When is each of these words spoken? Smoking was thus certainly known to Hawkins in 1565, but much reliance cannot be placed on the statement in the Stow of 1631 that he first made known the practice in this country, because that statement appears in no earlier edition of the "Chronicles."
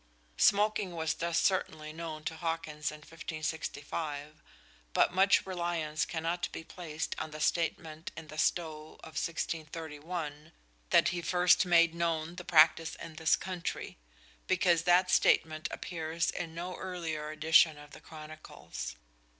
Smoking 0.37 0.95
was 0.95 1.13
thus 1.13 1.37
certainly 1.39 1.93
known 1.93 2.23
to 2.23 2.35
Hawkins 2.35 2.89
in 2.91 3.01
1565, 3.01 4.41
but 4.93 5.13
much 5.13 5.45
reliance 5.45 6.05
cannot 6.05 6.51
be 6.51 6.63
placed 6.63 7.13
on 7.19 7.29
the 7.29 7.39
statement 7.39 8.11
in 8.17 8.25
the 8.25 8.39
Stow 8.39 8.93
of 9.03 9.13
1631 9.23 10.53
that 10.89 11.09
he 11.09 11.21
first 11.21 11.67
made 11.67 11.93
known 11.93 12.37
the 12.37 12.43
practice 12.43 12.95
in 12.95 13.17
this 13.17 13.35
country, 13.35 13.99
because 14.47 14.85
that 14.85 15.11
statement 15.11 15.67
appears 15.69 16.31
in 16.31 16.55
no 16.55 16.75
earlier 16.77 17.29
edition 17.29 17.77
of 17.77 17.91
the 17.91 18.01
"Chronicles." 18.01 18.95